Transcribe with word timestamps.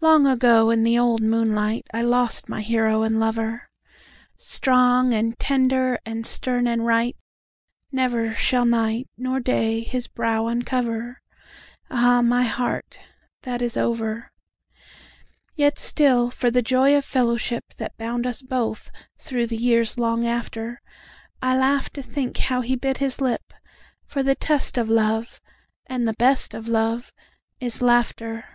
Long 0.00 0.26
ago, 0.26 0.70
in 0.70 0.82
the 0.82 0.98
old 0.98 1.22
moonlight,I 1.22 2.02
lost 2.02 2.48
my 2.48 2.60
hero 2.60 3.04
and 3.04 3.20
lover; 3.20 3.68
Strong 4.36 5.14
and 5.14 5.38
tender 5.38 5.96
and 6.04 6.26
stern 6.26 6.66
and 6.66 6.84
right, 6.84 7.16
Never 7.92 8.34
shall 8.34 8.64
nightNor 8.64 9.44
day 9.44 9.78
his 9.78 10.08
brow 10.08 10.48
uncover. 10.48 11.20
Ah, 11.88 12.20
my 12.20 12.42
heart, 12.42 12.98
that 13.42 13.62
is 13.62 13.76
over! 13.76 14.32
Yet 15.54 15.78
still, 15.78 16.30
for 16.32 16.50
joy 16.50 16.96
of 16.96 17.08
the 17.08 17.18
fellowshipThat 17.20 17.96
bound 17.96 18.26
us 18.26 18.42
both 18.42 18.90
through 19.20 19.46
the 19.46 19.56
years 19.56 20.00
long 20.00 20.26
after,I 20.26 21.56
laugh 21.56 21.90
to 21.90 22.02
think 22.02 22.38
how 22.38 22.60
he 22.62 22.74
bit 22.74 22.98
his 22.98 23.20
lip; 23.20 23.52
For 24.04 24.24
the 24.24 24.34
test 24.34 24.76
of 24.76 24.90
love—And 24.90 26.08
the 26.08 26.14
best 26.14 26.54
of 26.54 26.66
love—is 26.66 27.80
laughter. 27.80 28.46